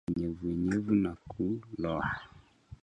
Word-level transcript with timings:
Hali 0.05 0.21
ya 0.23 0.29
unyevuvyevu 0.29 0.95
na 0.95 1.15
kuloa 1.29 2.09